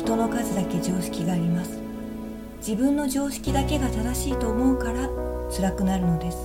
[0.00, 1.78] 人の数だけ常識があります。
[2.66, 5.10] 自分の常識だけが正しいと思うから
[5.54, 6.38] 辛くなるのです。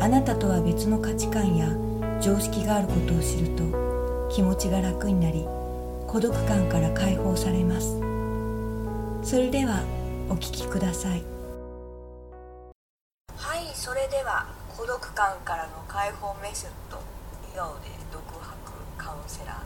[0.00, 1.68] あなたとは別の価値観や
[2.18, 5.44] 常識があることを知ると気持ちが楽になり
[6.06, 7.98] 孤独感から解放されます。
[9.22, 9.82] それでは
[10.30, 11.22] お聞きください。
[13.36, 16.96] はいそれでは孤独感からの解放メソッド
[17.54, 19.56] 笑顔で独白カウンセラー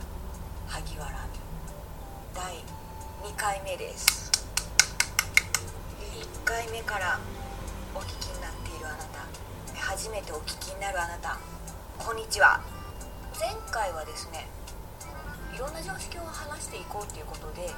[0.66, 1.39] 萩原美
[2.34, 2.44] 第
[3.24, 4.30] 2回目です。
[5.98, 7.18] 1回目から
[7.94, 9.26] お聞きになっているあなた。
[9.74, 11.38] 初めてお聞きになるあなた。
[11.98, 12.60] こんにちは。
[13.38, 14.46] 前回はですね
[15.54, 17.68] いろんな常識を話していこうということで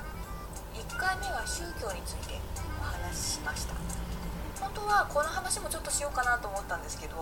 [0.75, 2.35] 1回目は宗教について
[2.81, 3.75] お話ししました。
[4.61, 7.17] 本当はこの話もちょっとしようかなと思ったんですけど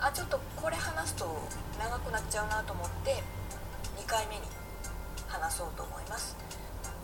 [0.00, 1.26] あちょっとこれ話すと
[1.78, 3.22] 長くなっちゃうなと思って
[4.00, 4.42] 2回目に
[5.28, 6.36] 話そうと思います。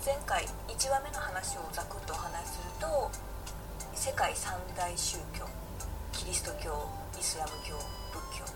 [0.07, 3.11] 前回1話目の話をざくっとお話しすると
[3.91, 5.43] 世界三大宗教
[6.15, 6.71] キリスト教
[7.19, 7.75] イスラム教
[8.15, 8.47] 仏教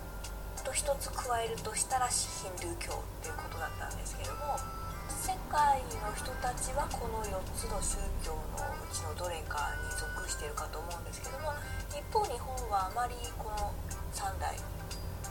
[0.62, 4.62] と1つ加えるとしたらヒンドゥー教ということだったんですけども
[5.11, 11.51] 世界の人たちはこの4つの宗教のうちのどれかに属しているかと思うんですけども
[11.91, 13.75] 一方日本はあまりこの
[14.15, 14.55] 3代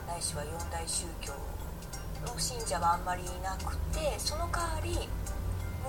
[0.03, 1.31] ないしは4大宗教
[2.27, 5.07] の信者はあんまりいなくてその代わり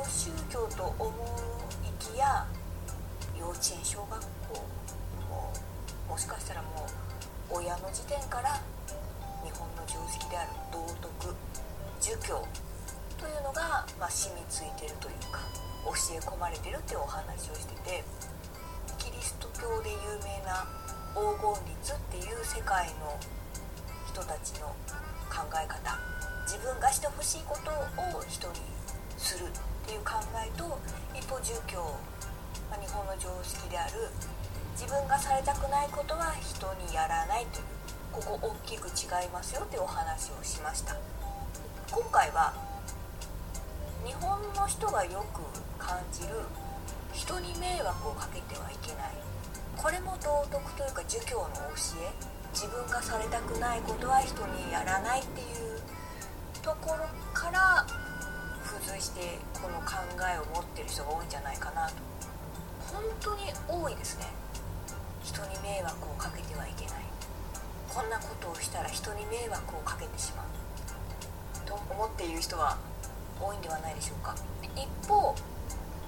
[0.00, 1.12] 無宗教と思
[1.84, 2.46] いきや
[3.38, 4.16] 幼稚園小学
[4.48, 4.64] 校
[5.28, 5.52] も
[6.08, 6.88] もしかしたらも
[7.52, 8.56] う親の時点から
[9.44, 11.36] 日本の常識である道徳
[12.00, 12.40] 儒教
[13.20, 15.44] というのが、まあ、染みついてるというか
[15.84, 18.02] 教え込まれてるっていうお話をしてて
[18.96, 20.64] キリスト教で有名な
[21.12, 23.20] 黄金律っていう世界の
[24.08, 24.72] 人たちの
[25.28, 25.76] 考え方
[26.48, 27.70] 自分がしてほしいこと
[28.16, 28.79] を人に
[29.20, 29.50] するっ
[29.86, 30.64] ていう考えと
[31.14, 31.78] 一方儒教、
[32.70, 34.08] まあ、日本の常識である
[34.72, 37.80] 自分がされたくないことは人にやらないという
[38.12, 40.96] ここ大きく違いますよっていうお話をしました。
[41.92, 42.54] 今回は
[44.04, 45.42] 日本の人がよく
[45.78, 46.34] 感じる
[47.12, 49.12] 人に迷惑をかけてはいけない。
[49.76, 52.10] これも道徳というか儒教の教え
[52.52, 55.78] 自分がされたくないことは人にやらないっていう
[56.62, 57.86] ところから
[58.70, 61.94] 付随してこの考えを持ってる人が多いんじゃないかなと。
[62.94, 64.26] 本当に多いですね。
[65.24, 67.04] 人に迷惑をかけてはいけない。
[67.88, 70.46] こんなことをしたら人に迷惑をかけてしまう。
[71.66, 72.78] と思っている人は
[73.40, 74.34] 多いんではないでしょうか。
[74.76, 75.34] 一方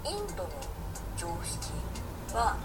[0.04, 0.50] インドの
[1.16, 1.72] 常識
[2.34, 2.56] は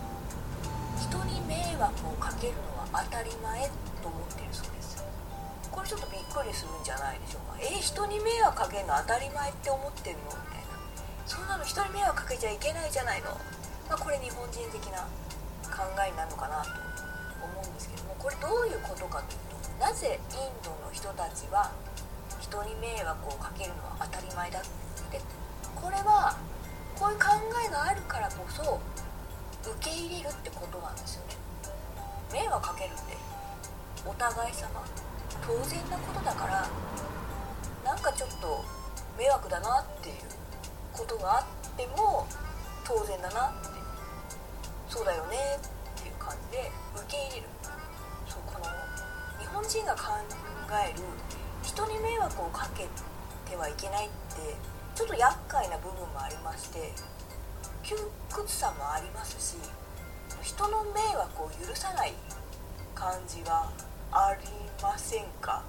[0.97, 3.69] 人に迷惑をかけるのは当たり前
[4.01, 4.76] と思っているそうです。
[5.77, 7.61] これちょっとびっくりするんじゃないでしょうか。
[7.61, 10.67] え人に迷惑かけるの当たり前って思ってるのみたいな。
[11.29, 13.29] そんなの人に迷惑かけちゃいけないじゃないの、
[13.85, 15.05] まあ、これ日本人的な
[15.69, 16.71] 考えになるのかなと
[17.45, 21.69] 思うんですけどもこれどういうことかというとなぜインドの人たちは
[22.39, 24.63] 人に迷惑をかけるのは当たり前だっ
[25.11, 25.21] て
[25.75, 26.39] これは
[26.95, 27.27] こういう考
[27.67, 28.79] えがあるからこそ
[29.61, 31.35] 受け入れるってことなんですよね。
[32.31, 33.13] 迷惑かけるって
[34.07, 34.81] お互い様。
[35.45, 36.67] 当然なことだから
[37.83, 38.63] なんかちょっと
[39.17, 40.15] 迷惑だなっていう
[40.93, 42.27] ことがあっても
[42.85, 43.69] 当然だなって
[44.89, 47.47] そうだよねっていう感じで受け入れる。
[48.27, 48.65] そうこの
[49.39, 50.11] 日本人が考
[50.83, 51.03] える
[51.63, 52.87] 人に迷惑をかけ
[53.49, 54.55] てはいけないって
[54.95, 56.91] ちょっと厄介な部分もありまして
[57.83, 57.95] 窮
[58.33, 59.57] 屈さもありますし
[60.41, 62.13] 人の迷惑を許さない
[62.93, 63.71] 感じは
[64.11, 64.66] あります。
[64.81, 65.63] ませんか？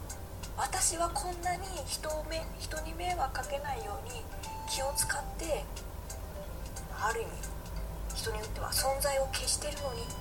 [0.57, 4.23] 私はこんなに人をめ人に迷惑かけないように
[4.69, 5.65] 気を使って
[6.99, 7.31] ある意味
[8.15, 10.13] 人によっては存在を消してるのにって。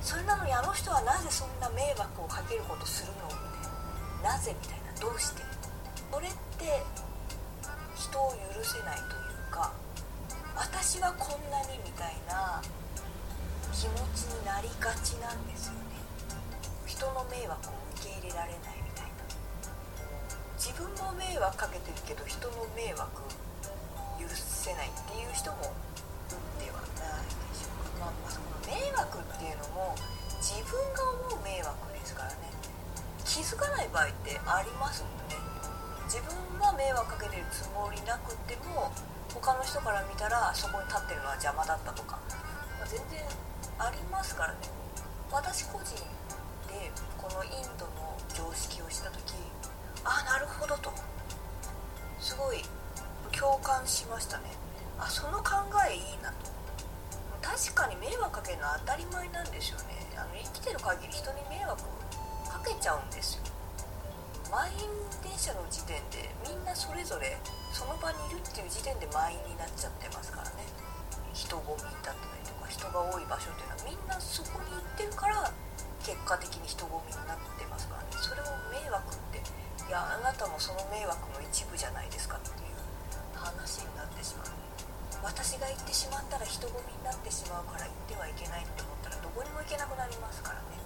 [0.00, 5.00] それなのにあの人はなぜそんな迷惑をかけることするのみたいななぜみたいな。
[5.00, 5.42] どうして？
[6.10, 6.82] それって
[7.94, 9.72] 人を許せないというか
[10.56, 12.62] 私はこんなにみたいな
[13.74, 15.97] 気持ちになりがちなんですよね。
[16.98, 19.22] 人の迷惑を受け入れられないみたいな
[20.58, 23.06] 自分も迷惑かけてるけど人の迷惑
[24.18, 25.78] 許せないっていう人も
[26.58, 29.94] ではないでしょうか、まあ、まあ、その迷惑っていうのも
[30.42, 32.50] 自分が思う迷惑ですからね。
[33.22, 35.38] 気づかない場合ってありますもんね
[36.10, 38.90] 自分は迷惑かけてるつもりなくっても
[39.30, 42.18] 他の人から見たらそこに立ってるのは邪魔だったとか、
[42.74, 43.22] まあ、全然
[43.78, 44.66] ありますからね。
[45.30, 45.94] 私個人
[46.68, 49.34] でこのインドの常識をした時
[50.04, 50.92] あなるほどと
[52.20, 52.62] すごい
[53.32, 54.44] 共感しましたね。
[54.98, 56.50] あその考えいいなと。
[57.40, 59.94] 確かに迷惑かけるのは当たり前なんですよね。
[60.16, 61.82] あの生きてる限り人に迷惑
[62.50, 63.44] かけちゃうんですよ。
[64.50, 64.90] 満員
[65.22, 67.36] 電車の時点でみんなそれぞれ
[67.72, 70.66] その場にいるっていう時点で満員になっちゃってますからね。
[71.32, 75.52] 人混みだったりとか人が多い場所っていうのはみんなそこに行ってるから
[76.08, 82.80] 結果的に人混みになってますからねそれを迷惑っていやあなたもその迷惑の一部じゃないですかっていう
[83.36, 84.48] 話になってしまう。
[85.20, 90.80] 私が行ってしまったら人混みになってしまうから行ってはいけないって思ったらどこにも行けなくなりますからね。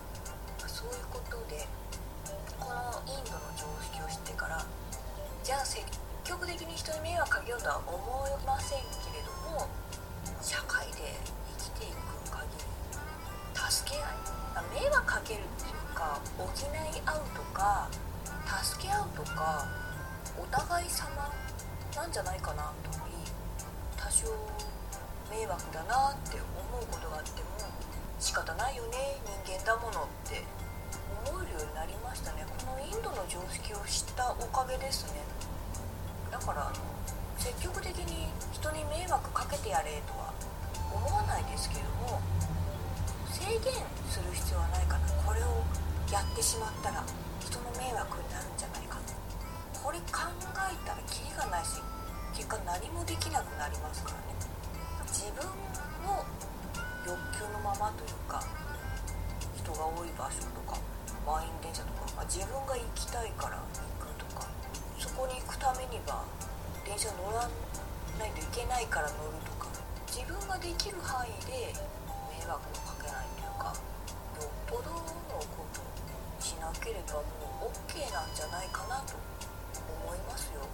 [0.67, 1.71] そういうことで
[2.59, 4.59] このインドの常識を知ってから
[5.47, 5.87] じゃあ積
[6.27, 7.95] 極的に人に迷惑かけようとは思
[8.27, 9.71] いませんけれども
[10.43, 11.15] 社会で
[11.55, 14.22] 生きていく限り助け合い
[14.71, 16.49] 迷惑かけるっていうか補い
[17.05, 17.89] 合うとか
[18.63, 19.67] 助け合うとか
[20.39, 21.31] お互い様
[21.97, 23.11] なんじゃないかなと思い
[23.97, 24.27] 多少
[25.31, 27.49] 迷惑だなって思うことがあっても
[28.19, 29.17] 仕方ないよね
[29.47, 30.43] 人間だものって
[31.27, 32.45] 思えるようになりましたね。
[32.47, 35.21] このインドの常識を知ったおかげですね。
[36.31, 36.77] だからあの
[37.39, 40.33] 積極的に人に迷惑かけてやれとは
[40.95, 42.21] 思わないですけども
[43.43, 43.75] 制限
[44.07, 45.11] する必要はないかな。
[45.27, 45.67] これを
[46.15, 47.03] やってしまったら
[47.43, 49.19] 人の迷惑になるんじゃないかと
[49.83, 51.83] これ考えたらキリがないし
[52.39, 54.39] 結果何もできなくなりますからね。
[55.11, 55.43] 自分
[56.07, 56.23] の
[57.03, 58.39] 欲求のままというか
[59.59, 60.79] 人が多い場所とか
[61.27, 64.47] 満員電車とか、まあ、自分が行きたいから行くとか
[65.03, 66.23] そこに行くためには
[66.87, 69.67] 電車乗らないといけないから乗るとか
[70.07, 71.75] 自分ができる範囲で
[72.43, 74.99] 迷惑をかけないというかよっぽどの
[75.55, 75.79] こと
[76.43, 79.15] しなければもう OK なんじゃないかなと
[79.79, 80.67] 思いますよ。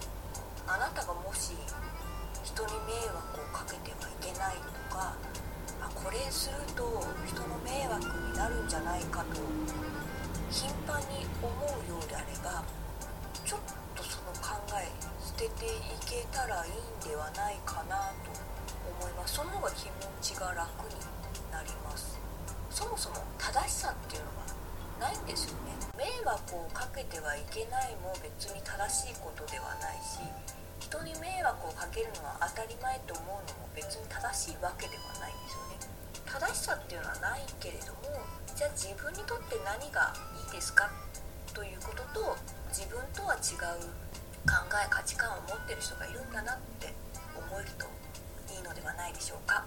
[0.65, 1.53] あなたがもし
[2.41, 5.13] 人に迷惑をかけてはいけないとか
[5.77, 9.37] あこれすると人の迷惑になるんじゃないかと
[10.49, 12.65] 頻繁に思うようであれば
[13.45, 13.59] ちょっ
[13.93, 14.89] とその考え
[15.21, 15.69] 捨ててい
[16.01, 18.48] けたらいいんではないかなと
[18.85, 19.35] 思います。
[19.35, 20.95] その方が気持ちが楽に
[21.51, 22.19] なります。
[22.69, 25.75] そもそも正しさっていうのがないんですよね。
[25.97, 30.23] 迷惑をかけてはいけないも別に正しいことではないし
[30.79, 35.79] 人に迷惑をかけるのは当たり前と思うのも別に正しいわけではないんですよね。
[36.23, 38.15] 正しさっていうのはないけれども
[38.55, 40.89] じゃあ自分にとって何がいいですか
[41.53, 42.37] ということと
[42.69, 43.83] 自分とは違う
[44.47, 46.93] 考え価値観を持ってる人がいるんだなって
[47.35, 47.98] 思えるといいのでは
[49.09, 49.65] ないでしょうか？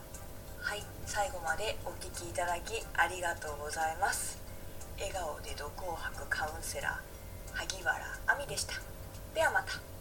[0.61, 4.39] はい最後までお聴きいただきありがとうございます。
[4.99, 7.97] 笑顔で毒を吐くカウンセラー萩原
[8.29, 8.75] 亜美でした。
[9.35, 9.92] ではまた。